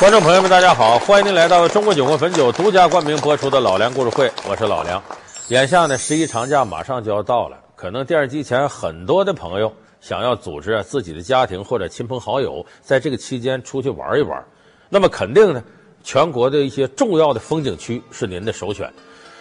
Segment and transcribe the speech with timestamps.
[0.00, 0.98] 观众朋友们，大家好！
[1.00, 5.00] 欢迎您来到中国酒国汾酒独家冠名播出的《老梁故事会》，我是老梁。
[5.48, 14.42] 眼下呢，十一长假马上就要到了，可能电视机前很多的朋友想要组织自己的家庭或者亲朋好友在这个期间出去玩一玩，
[14.88, 15.62] 那么肯定呢，
[16.02, 18.90] 全国的一些重要的风景区是您的首选。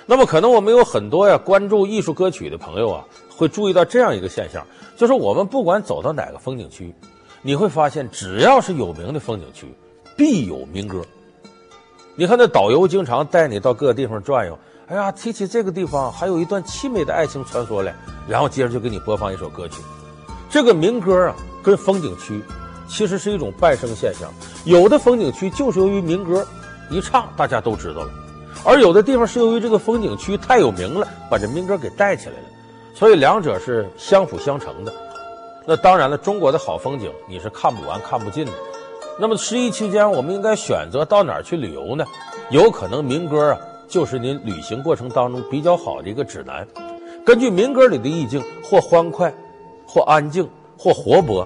[0.05, 4.67] 那么可能我们有很多呀关注艺术歌曲的朋友啊，会注意到这样一个现象，
[4.98, 6.94] 就是我们不管走到哪个风景区。
[7.41, 9.73] 你会发现，只要是有名的风景区，
[10.20, 11.02] 必有民歌。
[12.14, 17.94] 你看那导游经常带你到各个地方转悠，哎呀，提起这个地方，还有一段凄美的爱情传说嘞，
[18.28, 19.82] 然后接着就给你播放一首歌曲。
[20.50, 22.44] 这个民歌啊，跟风景区
[22.86, 24.30] 其实是一种伴生现象。
[24.66, 26.45] 有的风景区就是由于民歌
[26.90, 28.09] 一唱，大家都知道了；
[28.66, 32.48] 而有的地方是由于这个风景区太有名了，把这民歌给带起来了。
[32.94, 34.94] 所以两者是相辅相成的。
[35.66, 38.52] 那当然了，中国的好风景你是看不完、看不尽的。
[39.22, 42.06] 那么十一期间，我们应该选择到哪儿去旅游呢？
[42.52, 46.66] 有可能民歌啊，就是您旅行过程当中比较好的一个指南。
[47.26, 49.34] 根据民歌里的意境，或欢快，
[49.86, 51.45] 或安静，或活泼，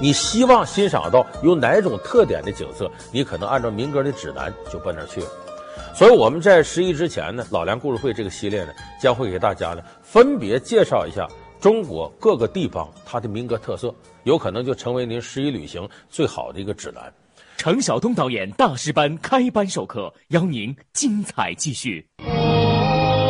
[0.00, 5.26] 你希望欣赏到有哪种特点的景色，你可能按照民歌的指南就奔那儿去了。
[5.94, 11.28] 所以我们在十一之前呢，老梁故事会这个系列呢，将会给大家呢分别介绍一下。
[11.60, 17.12] 中国各个地方它的民歌特色，有可能就成为您十一旅行最好的一个指南。
[17.56, 22.06] 程晓东导演大师班开班授课，邀您精彩继续。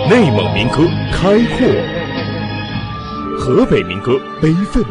[0.09, 1.69] 内蒙民歌开阔，
[3.39, 4.85] 河北民歌悲愤，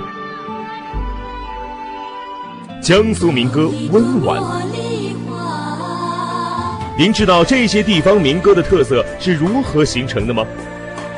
[2.82, 4.42] 江苏民歌温婉。
[6.98, 10.46] 您知道这些地方民歌的特色是如何形成的吗？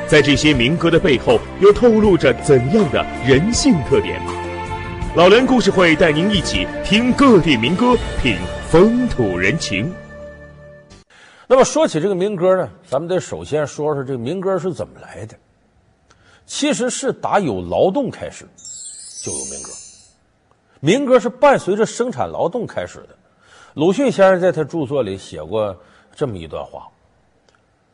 [0.06, 4.20] 在这些民歌的背后，又透露着怎样的人性特点？
[5.16, 8.36] 老梁故事会带您一起听各地民歌，品
[8.68, 9.94] 风土人情。
[11.46, 15.36] 那么说起这个民歌呢，咱们得首先说说这个民歌是怎么来的。
[16.46, 18.44] 其实是打有劳动开始，
[19.22, 19.70] 就有民歌。
[20.80, 23.10] 民歌是伴随着生产劳动开始的。
[23.74, 25.76] 鲁迅先生在他著作里写过
[26.12, 26.88] 这么一段话。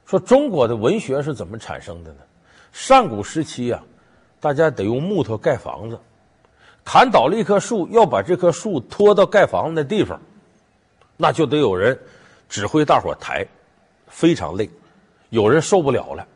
[0.06, 2.20] 说中国的文学是怎么产生的呢？
[2.72, 3.82] 上古时期啊，
[4.40, 5.98] 大家得用木头盖房子，
[6.84, 10.20] 砍倒了一棵树，要把这棵树拖到盖房子的地方，
[11.16, 11.98] 那就得有人
[12.48, 13.46] 指挥大伙抬，
[14.08, 14.68] 非常累，
[15.28, 16.26] 有人受不了了，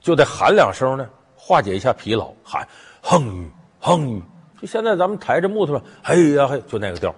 [0.00, 2.66] 就得喊两声呢，化解一下疲劳，喊
[3.02, 4.22] 哼哼，
[4.60, 7.14] 就现在咱们抬着木头，嘿呀嘿，就那个调。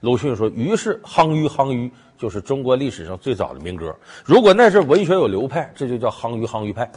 [0.00, 3.94] 鲁迅说：“于是哼吁哼吁就是中国历史上最早的民歌。
[4.24, 6.90] 如果那是文学有流派，这就叫哼吁哼吁派。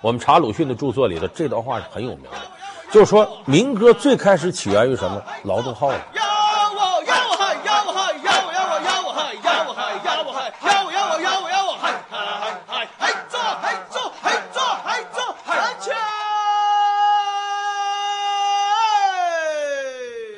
[0.00, 2.38] 我们查鲁迅的著作里头，这段话是很有名的，
[2.92, 5.22] 就是说民歌最开始起源于什么？
[5.44, 5.98] 劳动号子。”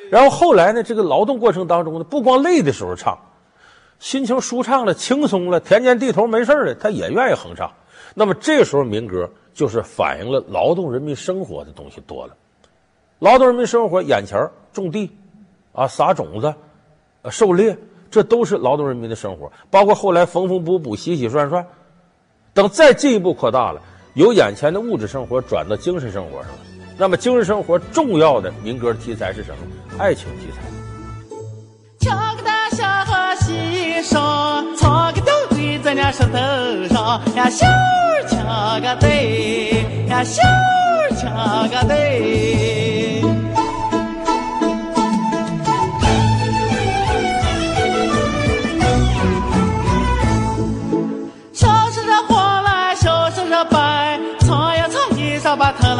[0.09, 3.17] 然后后来呢，这个劳动过程当中呢，不光累的时候唱，
[3.99, 7.69] 心情舒畅了、轻松了，田间地头没事了，他也愿意哼唱。
[8.13, 12.33] 那么这时候民歌就是反映了劳动人民生活的东西多了。
[13.25, 14.37] 劳动人民生活眼前
[14.71, 15.09] 种地，
[15.71, 16.53] 啊撒种子，
[17.31, 17.75] 狩猎，
[18.11, 19.51] 这都是劳动人民的生活。
[19.71, 21.65] 包括后来缝缝补补、洗洗涮涮，
[22.53, 23.81] 等再进一步扩大了，
[24.13, 26.59] 由眼前的物质生活转到精神生活上了。
[26.99, 29.57] 那么，精神生活重要的民歌题材是什么？
[29.97, 30.61] 爱情题材。
[32.01, 42.84] 敲个大小和西上，唱个吊对在那石头上呀，小儿敲个对呀，小儿敲个对。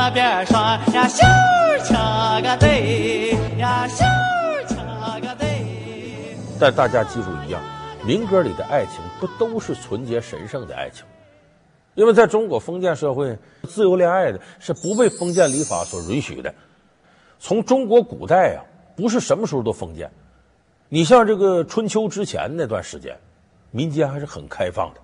[0.07, 0.55] 那边说
[0.93, 6.37] 呀，小儿敲个对呀，小儿敲个对。
[6.59, 7.59] 但大家记住一样，
[8.05, 11.03] 民歌里的爱情不都是纯洁神圣的爱情，
[11.95, 16.53] 因为在中国封建社会，自由恋爱的是不被封建礼法所允许的。
[17.39, 18.61] 从中国古代、啊，
[18.95, 20.07] 不是什么时候都封建。
[20.87, 23.17] 你像这个春秋之前那段时间，
[23.71, 25.01] 民间还是很开放的。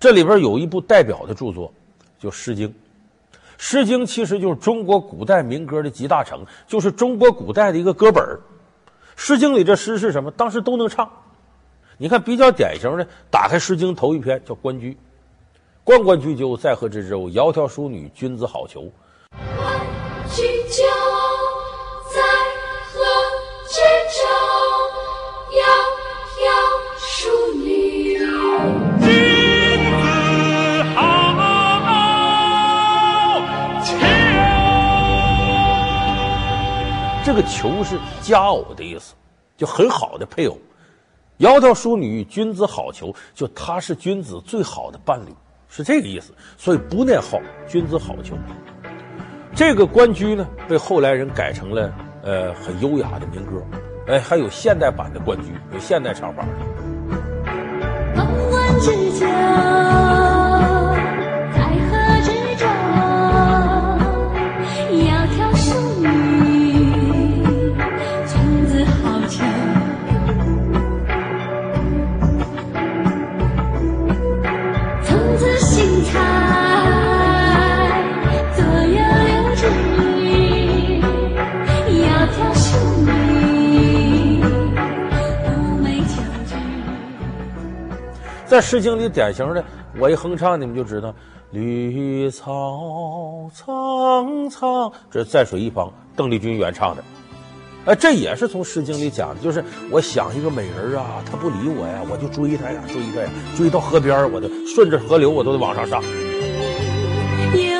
[0.00, 1.70] 这里边有一部代表的著作，
[2.18, 2.66] 就《诗经》。
[3.58, 8.22] 《诗经》其实就是中国古代民歌的集大成，就是中国古代的一个歌本。
[9.16, 10.30] 《诗经》里这诗是什么？
[10.30, 11.10] 当时都能唱。
[11.98, 14.92] 你看比较典型的，打开《诗经》头一篇叫《关雎》，
[15.82, 17.30] 关关雎鸠，在河之洲。
[17.30, 18.90] 窈窕淑女，君子好逑。
[19.56, 19.80] 关
[20.28, 20.84] 雎鸠，
[37.46, 39.14] 求是佳偶的意思，
[39.56, 40.58] 就很好的配偶。
[41.38, 45.34] 窈窕淑女，君子好逑，就他是君子最好的伴侣，
[45.68, 46.32] 是这个意思。
[46.56, 47.38] 所以不念好，
[47.68, 48.32] 君子好逑。
[49.54, 53.62] 这个关雎呢，被后来人改成了呃很优雅的民歌，
[54.06, 56.48] 哎，还有现代版的关雎，有现代唱法的。
[58.14, 59.26] 傍晚之交，
[88.56, 89.62] 在《诗经》里典型的，
[89.98, 91.14] 我一哼唱，你们就知道
[91.52, 97.04] “绿草苍苍”，这是在水一方，邓丽君原唱的。
[97.84, 106.02] 哎，这也是从《诗经》里讲的，就是我想一个美人啊，她不理我呀，我就追她呀，追她呀，追到河边，我就顺着河流，我都得往上上。
[107.52, 107.76] 有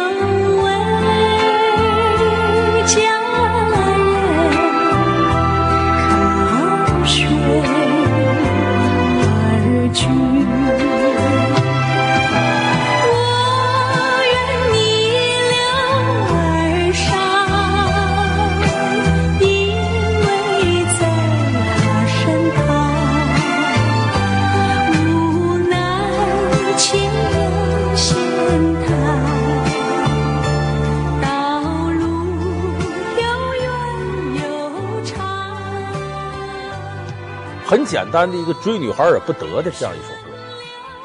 [37.87, 40.37] 简单的一个追女孩而不得的这样一首歌。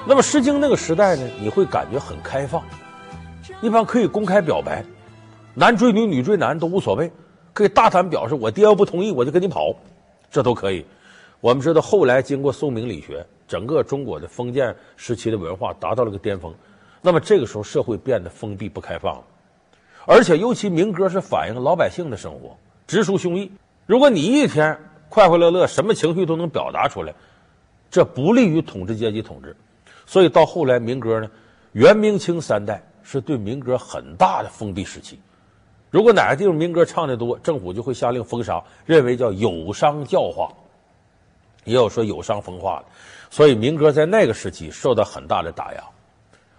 [0.08, 2.64] 那么《诗经》那个时代呢，你会感觉很开放，
[3.62, 4.84] 一般可以公开表白，
[5.54, 7.12] 男追女、女追男都无所谓，
[7.54, 9.74] 可以大胆表示我爹要不同意我就跟你跑，
[10.32, 10.84] 这都可以。
[11.40, 16.54] 我们知道后来经过宋明理学，整个中国的封建时期的文化达到了个巅峰，
[17.02, 19.16] 那么这个时候社会变得封闭不开放。
[19.16, 19.24] 了，
[20.06, 22.58] 而且尤其民歌是反映老百姓的生活，
[22.88, 23.50] 直抒胸臆。
[23.86, 24.78] 如果你一天
[25.12, 27.14] 快快乐乐，什么情绪都能表达出来，
[27.90, 29.54] 这不利于统治阶级统治。
[30.06, 31.30] 所以到后来，民歌呢，
[31.74, 35.20] 元、明、清三代是对民歌很大的封闭时期。
[35.90, 40.50] 如果哪个地方民歌唱的多，政府就会下令封杀，认为叫有伤教化，
[41.66, 42.86] 也有说有伤风化的。
[43.30, 45.84] 所以民歌在那个时期受到很大的打压。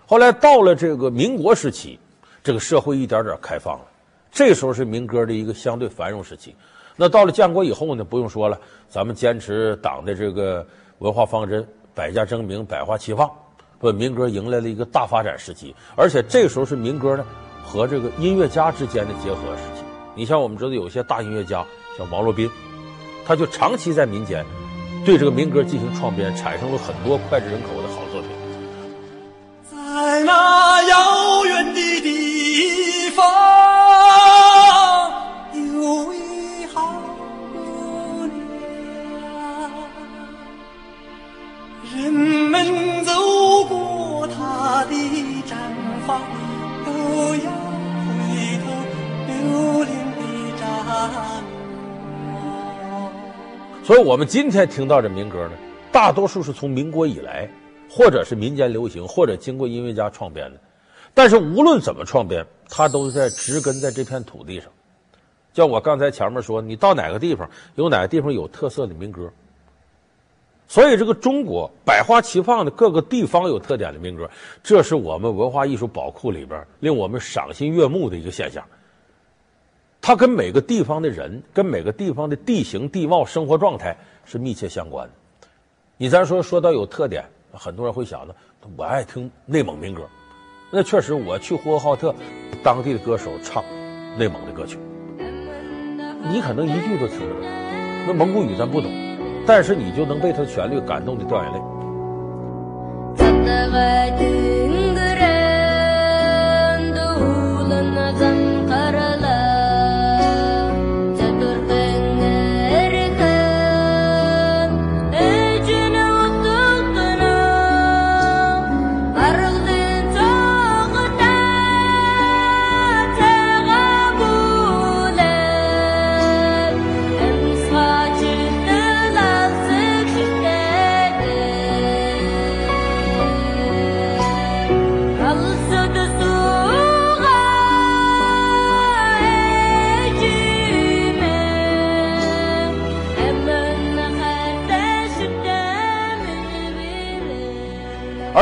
[0.05, 1.99] 后来到了这个民国时期，
[2.45, 3.87] 这个社会一点点开放了，
[4.31, 6.55] 这时候是民歌的一个相对繁荣时期。
[6.97, 8.59] 那到了建国以后呢，不用说了，
[8.89, 10.67] 咱们坚持党的这个
[10.99, 13.31] 文化方针，百家争鸣，百花齐放。
[13.79, 17.25] 不，民歌迎来了一个大发展时期，而且这时候是民歌呢
[17.65, 19.83] 和这个音乐家之间的结合时期。
[20.15, 21.65] 你像我们知道有些大音乐家，
[21.99, 22.49] 像王洛宾，
[23.27, 24.45] 他就长期在民间
[25.05, 27.82] 对这个民歌进行创编，产生了很多脍炙人口
[53.93, 55.51] 所以，我们今天听到这民歌呢，
[55.93, 57.47] 大多数是从民国以来，
[57.91, 60.59] 或者是民间流行，或者经过音乐家创编的。
[61.13, 64.71] 但是，无论怎么创编，它都是在植根在这片土地上。
[65.53, 69.31] 像我刚才前面说，你到哪个地方，有哪个地方有特色的民歌。
[70.69, 74.31] 所以，这个中国百花齐放的各个地方有特点的民歌，
[74.63, 78.65] 这是我们文化艺术宝库里边令我们赏心悦目的一个现象。
[80.05, 85.13] 它跟每个地方的人、跟每个地方的地形地貌、生活状态是密切相关的。
[85.97, 88.35] 你咱说说到有特点，很多人会想到，
[88.77, 90.03] 我爱听内蒙民歌。
[90.73, 92.13] 那确实，我去呼和浩特，
[92.65, 93.63] 当地的歌手唱
[94.19, 94.77] 内蒙的歌曲，
[96.33, 97.49] 你可能一句都听不懂，
[98.09, 98.91] 那蒙古语咱不懂。
[99.47, 101.61] 但是你就能被他的旋律感动的掉眼泪。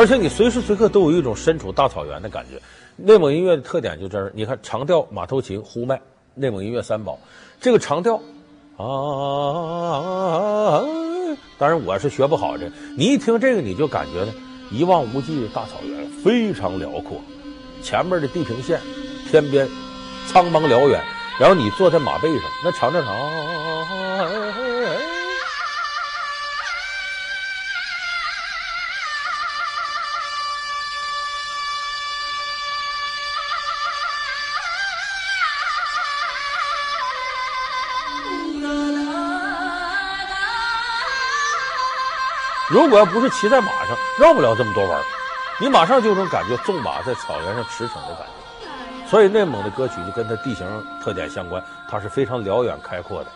[0.01, 2.59] 而且你随时随刻都有一种身处大草原的感觉。
[2.95, 6.01] 内蒙音乐的特点就这儿，你看长调、马头琴、呼麦，
[6.33, 7.19] 内蒙音乐三宝。
[7.59, 8.15] 这个长调
[8.77, 10.81] 啊，
[11.59, 12.67] 当然我是学不好的。
[12.97, 14.33] 你一听这个，你就感觉呢，
[14.71, 17.21] 一望无际的大草原非常辽阔，
[17.83, 18.81] 前面的地平线、
[19.29, 19.69] 天边
[20.25, 20.99] 苍茫辽远，
[21.39, 24.00] 然后你坐在马背上，那长调长。
[42.71, 45.03] 如果要不是骑在马上，绕不了这么多弯儿。
[45.59, 49.07] 你马上就有种感觉，纵马在草原上驰骋的感觉。
[49.07, 50.65] 所以内蒙的歌曲就跟它地形
[51.03, 53.29] 特点相关，它是非常辽远开阔的。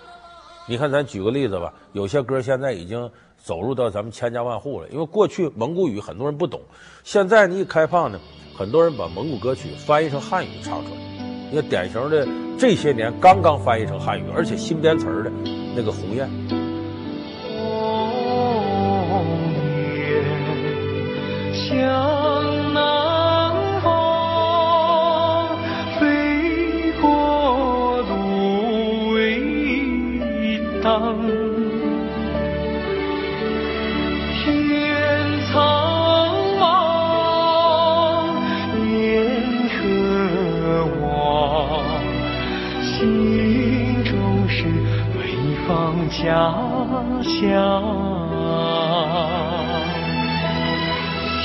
[0.65, 4.87] 你看，咱举个例子吧，有些歌现在已经走入到咱们千家万户了。
[4.87, 6.61] 因为过去蒙古语很多人不懂，
[7.03, 8.17] 现在你一开放呢，
[8.57, 10.97] 很多人把蒙古歌曲翻译成汉语唱出来。
[11.51, 12.25] 你看，典型的
[12.57, 15.31] 这些年刚刚翻译成汉语，而且新编词儿的
[15.75, 16.27] 那个《鸿雁》。
[45.67, 46.53] 方家
[47.23, 47.81] 乡。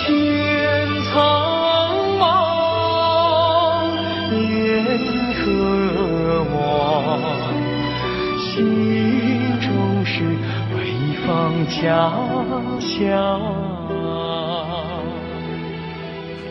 [0.05, 0.09] 天
[1.11, 1.19] 苍
[2.19, 2.23] 茫，
[4.31, 4.85] 雁
[5.37, 5.45] 何
[6.55, 6.59] 往，
[8.39, 8.49] 心
[9.61, 9.69] 中
[10.05, 10.13] 是
[10.75, 10.77] 北
[11.27, 11.29] 方
[11.67, 11.81] 家
[12.81, 13.41] 乡。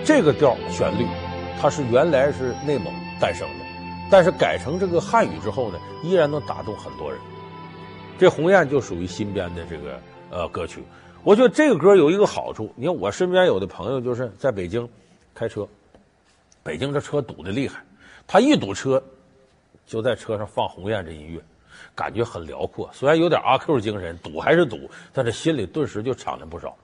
[0.04, 1.06] 这个调旋律，
[1.62, 3.66] 它是原来是内蒙诞生的，
[4.10, 7.20] 但是改成这个汉语之后呢，依然能打动很多人。
[8.20, 9.98] 这《鸿雁》就属于新编的这个
[10.30, 10.84] 呃歌曲。
[11.24, 14.90] 我觉得这个歌有一个好处，你看我身边有的朋友就是在北京
[15.34, 15.66] 开车，
[16.62, 17.82] 北京这车堵的厉害，
[18.28, 19.02] 他一堵车
[19.86, 21.40] 就在车上放《鸿雁》这音乐，
[21.96, 22.90] 感觉很辽阔。
[22.92, 26.76] 虽然有点阿 Q 精神，堵还是堵，但是心里顿时就敞亮不少。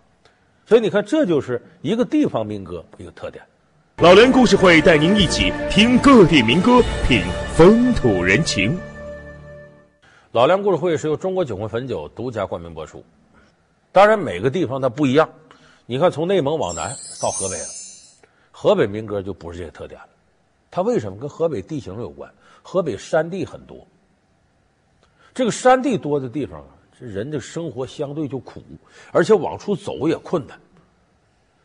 [0.65, 3.43] 所以你看，这就是一个地方民歌一个特点。
[3.97, 7.21] 老梁故事会带您一起听各地民歌，品
[7.53, 8.77] 风土人情。
[10.35, 13.01] 老梁故事会是由中国酒魂汾酒独家冠名播出。
[13.93, 15.29] 当然，每个地方它不一样。
[15.85, 17.63] 你看，从内蒙往南到河北了，
[18.51, 20.09] 河北民歌就不是这个特点了。
[20.69, 21.17] 它为什么？
[21.17, 22.29] 跟河北地形有关。
[22.61, 23.87] 河北山地很多，
[25.33, 26.67] 这个山地多的地方啊，
[26.99, 28.61] 这人的生活相对就苦，
[29.13, 30.59] 而且往出走也困难。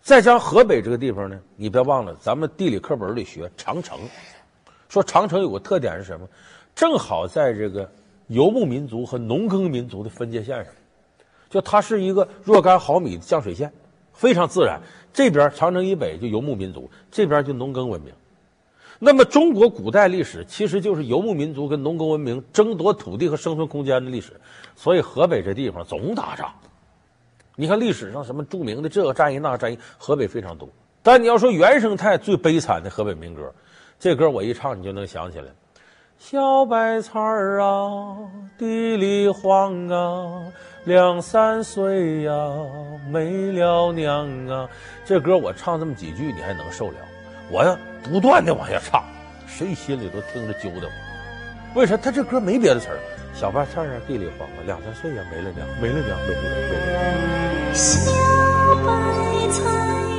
[0.00, 3.98] 再加上河北这个地方呢，你别忘了，咱们地理课本里学长城，
[4.88, 6.28] 说长城有个特点是什么？
[6.72, 7.90] 正好在这个
[8.30, 10.72] 游牧民族和农耕民族的分界线上。
[11.48, 13.72] 就它是一个若干毫米的降水线，
[14.12, 14.80] 非常自然。
[15.12, 18.14] 这边长城以北就游牧民族，这边就农耕文明。
[19.00, 24.40] 那么中国古代历史其实就是游牧民族跟农耕文明争夺土地和生存空间的历史。
[24.76, 26.52] 所以河北这地方总打仗。
[27.56, 30.68] 你看历史上什么著名的这个战役那个战役，河北非常多。
[31.02, 33.52] 但你要说原生态最悲惨的河北民歌，
[33.98, 35.46] 这歌我一唱你就能想起来。
[36.22, 38.14] 小白菜儿啊，
[38.58, 40.42] 地里黄啊，
[40.84, 42.32] 两三岁呀，
[43.10, 44.68] 没了娘啊。
[45.06, 46.96] 这歌我唱这么几句，你还能受了？
[47.50, 47.74] 我要
[48.04, 49.02] 不断的往下唱，
[49.46, 50.90] 谁心里都听着揪得慌。
[51.74, 51.96] 为啥？
[51.96, 52.98] 他这歌没别的词儿。
[53.32, 56.84] 小白菜儿啊，地里黄啊，两三岁呀，没了娘，没了娘，没了娘，没了
[57.64, 57.74] 娘。
[57.74, 58.12] 小
[58.84, 58.92] 白
[59.48, 60.09] 菜。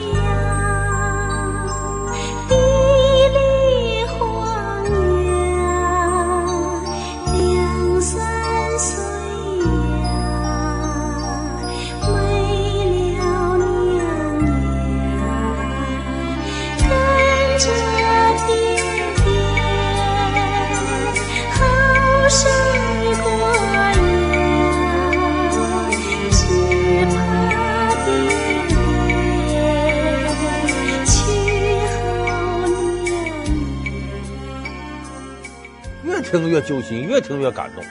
[36.51, 37.81] 越揪心，越听越感动。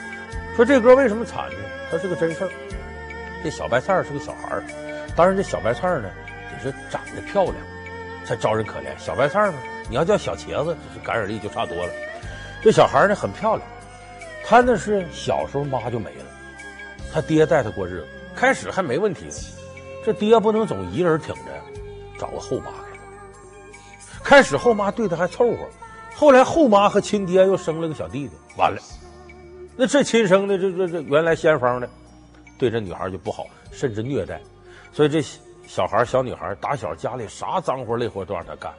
[0.55, 1.57] 说这歌为什么惨呢？
[1.89, 2.49] 它是个真事儿。
[3.43, 4.63] 这小白菜是个小孩儿，
[5.15, 6.11] 当然这小白菜呢
[6.51, 7.55] 得是长得漂亮
[8.23, 8.95] 才招人可怜。
[8.99, 9.57] 小白菜呢，
[9.89, 11.91] 你要叫小茄子，这感染力就差多了。
[12.61, 13.67] 这小孩呢很漂亮，
[14.45, 16.25] 他那是小时候妈就没了，
[17.11, 19.27] 他爹带他过日子，开始还没问题。
[20.05, 21.41] 这爹不能总一人挺着，
[22.19, 24.23] 找个后妈给他。
[24.23, 25.67] 开始后妈对他还凑合，
[26.13, 28.79] 后来后妈和亲爹又生了个小弟弟，完了，
[29.75, 31.89] 那这亲生的这这这原来先锋的，
[32.59, 34.39] 对这女孩就不好，甚至虐待，
[34.93, 35.21] 所以这
[35.65, 38.71] 小孩小女孩打小家里啥脏活累活都让她干，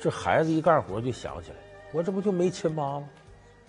[0.00, 1.56] 这孩子一干活就想起来，
[1.92, 3.08] 我这不就没亲妈吗？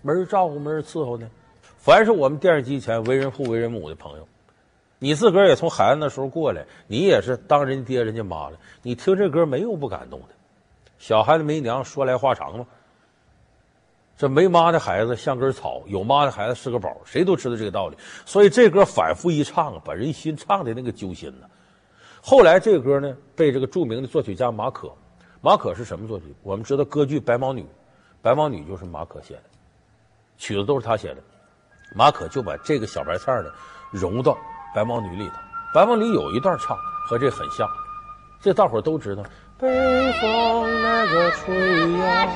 [0.04, 1.30] 没人照顾，没人伺候呢。
[1.78, 4.28] 凡是我们电视机前为人父为人母的朋友，
[5.00, 8.60] 你自个儿也从孩子那时候过来，你也是当人爹人家妈了。
[8.84, 10.28] 你听这歌没有不感动的？
[11.00, 12.68] 小孩子没娘，说来话长嘛。
[14.18, 17.98] 这没妈的孩子像根草，有妈的孩子是个宝，谁都知道这个道理。
[18.26, 21.48] 所以这歌反复一唱，把人心唱的那个揪心呢。
[22.22, 24.94] 后来这歌呢，被这个著名的作曲家马可，
[25.42, 26.26] 马可是什么作曲？
[26.44, 27.62] 我们知道歌剧《白毛女》，
[28.22, 29.44] 《白毛女》就是马可写的，
[30.38, 31.24] 曲子都是他写的。
[31.96, 33.50] 马可就把这个小白菜呢
[33.90, 34.34] 融到
[34.76, 35.34] 《白毛女》里头，
[35.74, 36.78] 《白毛女》有一段唱
[37.08, 37.68] 和这很像，
[38.40, 39.24] 这大伙都知道。
[39.58, 39.68] 北
[40.22, 42.28] 风那个吹呀，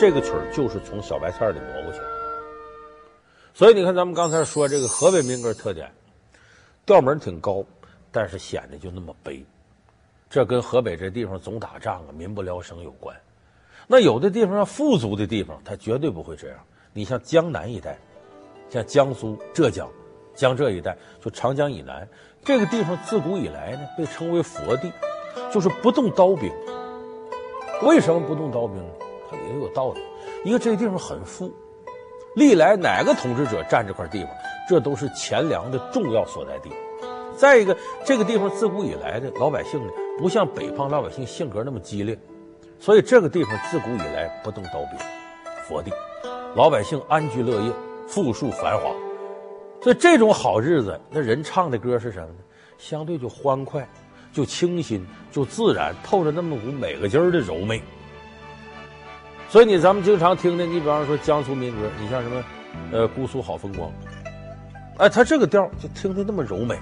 [0.00, 2.04] 这个曲儿就是从小白菜里挪过去的。
[3.52, 5.92] 所以你看，咱们刚才说这个河北民歌特点，
[6.86, 7.62] 调门挺高。
[8.10, 9.44] 但是显得就那么悲，
[10.28, 13.14] 这跟河北这地方总打仗啊，民不聊生有关。
[13.86, 16.58] 那有的地方富足的地方，它绝对不会这样。
[16.92, 17.96] 你像江南一带，
[18.68, 19.88] 像江苏、浙江、
[20.34, 22.08] 江浙一带，就长江以南
[22.42, 24.90] 这个地方，自古以来呢被称为佛地，
[25.52, 26.50] 就是不动刀兵。
[27.82, 28.92] 为什么不动刀兵呢？
[29.30, 30.00] 它也有道理。
[30.44, 31.52] 因为这个地方很富，
[32.34, 34.30] 历来哪个统治者占这块地方，
[34.68, 36.70] 这都是钱粮的重要所在地。
[37.36, 42.18] 再一个，这个地方自古以来的老百姓呢，不像北方老百姓性格那么激烈，
[42.78, 44.98] 所以这个地方自古以来不动刀兵，
[45.66, 45.90] 佛地，
[46.54, 47.72] 老百姓安居乐业，
[48.06, 48.90] 富庶繁华。
[49.82, 52.38] 所以这种好日子，那人唱的歌是什么呢？
[52.76, 53.88] 相对就欢快，
[54.32, 57.82] 就清新，就自然，透着那么股美个劲儿的柔媚。
[59.50, 62.44] 所以你咱们经常听的，你比方说江苏民歌，你像什么，
[62.92, 63.90] 呃，姑苏好风光，
[64.98, 66.78] 哎，他这个调就听着那么柔美。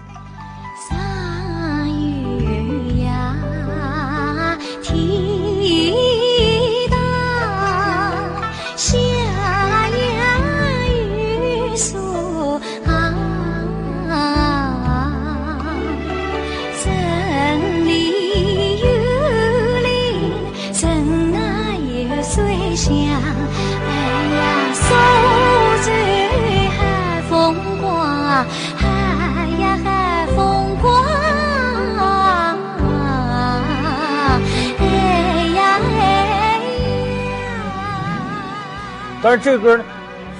[39.20, 39.84] 但是这歌呢，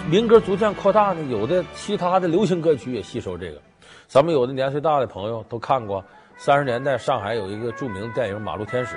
[0.09, 3.61] 民歌逐渐扩大呢，有的其他的流行歌曲也吸收这个。
[4.07, 6.05] 咱们有的年岁大的朋友都看过，
[6.37, 8.97] 三十年代上海有一个著名的电影《马路天使》，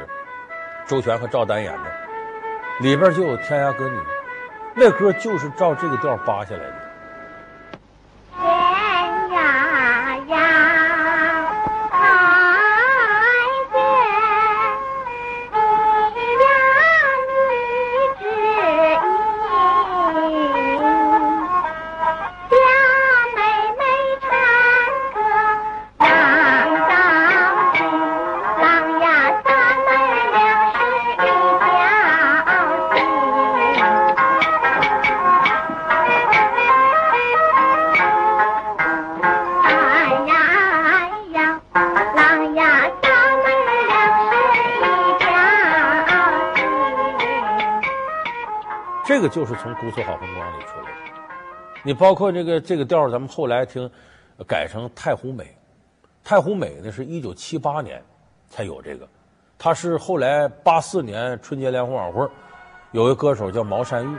[0.87, 1.91] 周璇和赵丹演的，
[2.81, 3.97] 里边就有《天涯歌女》，
[4.75, 6.80] 那歌就是照这个调扒下来的。
[49.21, 50.97] 这个就是从《姑苏好风光》里出来的。
[51.84, 53.88] 你包括这个这个调，咱们后来听
[54.47, 55.43] 改成《太湖美》。
[56.23, 58.03] 《太湖美》呢是一九七八年
[58.47, 59.07] 才有这个，
[59.60, 62.27] 它是后来八四年春节联欢晚会，
[62.93, 64.17] 有一个歌手叫毛山玉，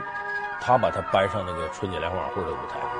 [0.61, 2.92] 他把它搬上那个春节联欢晚会的舞台。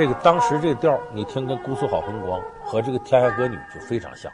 [0.00, 4.32] 这个当时这个调你听跟《姑苏好风光》和这个《天涯歌女》就非常像，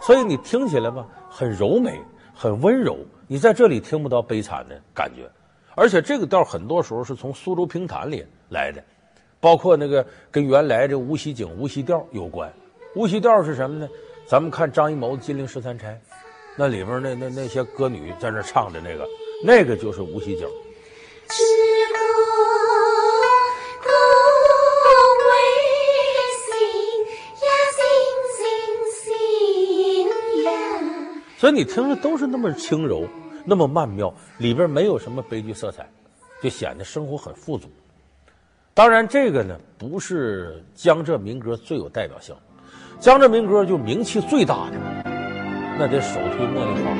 [0.00, 2.00] 所以你听起来吧，很柔美，
[2.32, 2.96] 很温柔。
[3.26, 5.28] 你在这里听不到悲惨的感觉，
[5.74, 8.80] 而且这个调很多时候是从苏州评弹里来的，
[9.40, 12.48] 包括那个跟原来这无锡景、无锡调有关。
[12.94, 13.88] 无锡调是什么呢？
[14.24, 15.94] 咱们看张艺谋的《金陵十三钗》，
[16.56, 19.04] 那里边那那那些歌女在那唱的那个，
[19.44, 20.46] 那个就是无锡景。
[31.42, 33.04] 所以你听着都是那么轻柔，
[33.44, 35.84] 那么曼妙，里边没有什么悲剧色彩，
[36.40, 37.68] 就显得生活很富足。
[38.72, 42.32] 当然，这个呢不是江浙民歌最有代表性。
[43.00, 44.76] 江浙民歌就名气最大的，
[45.76, 46.92] 那得首推《茉莉花》。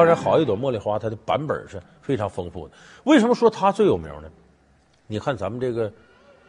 [0.00, 2.72] 当然，好一朵茉莉花，它的版本是非常丰富的。
[3.04, 4.30] 为什么说它最有名呢？
[5.06, 5.92] 你看咱们这个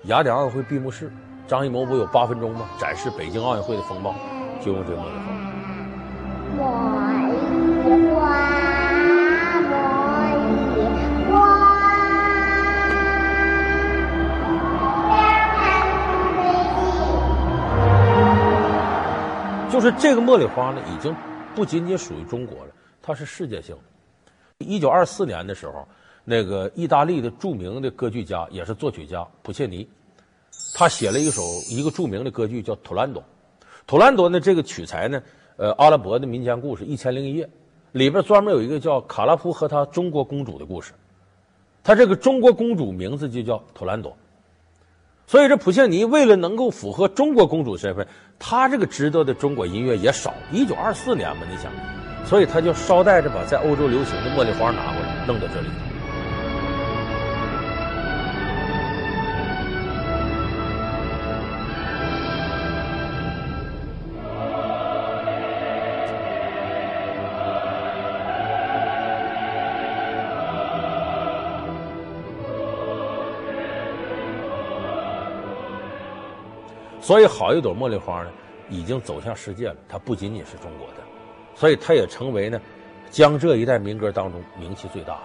[0.03, 1.11] 雅典奥运会闭幕式，
[1.49, 2.65] 张艺谋不有八分钟吗？
[2.79, 4.15] 展示北京奥运会的风貌，
[4.63, 5.33] 就用这个茉莉花。
[6.57, 6.79] 茉
[7.83, 8.39] 莉花，
[9.59, 9.75] 茉
[10.77, 10.87] 莉
[11.29, 11.41] 花。
[19.69, 21.13] 就是这个茉莉花呢，已经
[21.53, 22.70] 不仅仅属于中国了，
[23.01, 24.65] 它是世界性的。
[24.65, 25.87] 一九二四年的时候，
[26.23, 29.87] 那个意大利的著名的歌剧家也是作曲家普切尼，
[30.75, 33.21] 他写了一首一个著名的歌剧叫《图兰朵》。
[33.87, 35.21] 图兰朵呢，这个取材呢，
[35.57, 37.45] 呃，阿拉伯的民间故事《一千零一夜》，
[37.91, 40.93] 里边专门有一个叫卡拉夫和他中国公主的故事。
[41.83, 44.15] 他这个中国公主名字就叫图兰朵。
[45.25, 50.33] 所以这普切尼为了能够符合中国公主身份，他这个知道的中国音乐也少。
[50.51, 51.71] 一九二四年嘛，你想，
[52.25, 55.67] 所以他就捎带着把在欧洲流行的茉莉花拿过来，弄到这里。
[77.03, 78.29] 所以，好一朵茉莉花呢，
[78.69, 79.75] 已经走向世界了。
[79.89, 81.03] 它不仅仅是中国的，
[81.55, 82.59] 所以它也成为呢
[83.09, 85.21] 江浙一带民歌当中名气最大的。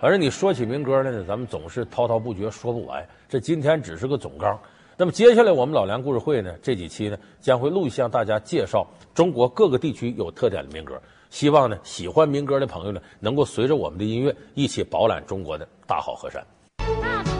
[0.00, 3.06] 反正你说起民歌来呢，咱们总是滔滔不绝，说不完。
[3.28, 4.58] 这今天只是个总纲。
[4.96, 11.00] 那么接下来我们老梁故事会呢，这几期呢将会陆续向大家介绍中国各个地区有特点的民歌。
[11.30, 16.44] 希望呢喜欢民歌的朋友呢，能够随着我们的音乐一起饱览中国的大好河山。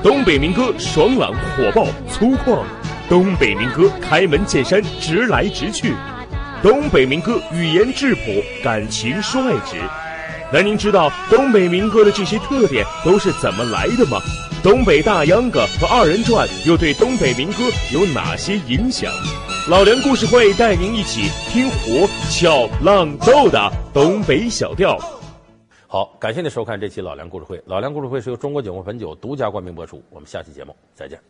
[0.03, 2.65] 东北民歌爽朗火爆粗犷，
[3.09, 5.95] 东北民歌开门见山直来直去，
[6.65, 9.77] 东北民歌语言质朴，感情率直。
[10.51, 14.19] 那您知道东北民歌的这些特点都是怎么来的吗？
[14.63, 19.13] 东北大秧歌和二人转又对东北民歌有哪些影响？
[19.69, 24.99] 老梁故事会带您一起听活俏浪逗的东北小调。
[25.87, 27.63] 好，感谢您收看这期老梁故事会。
[27.67, 30.03] 老梁故事会是由中国酒国汾酒独家冠名播出。
[30.09, 31.21] 我们下期节目再见。